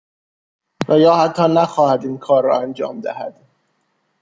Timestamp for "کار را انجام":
2.17-3.01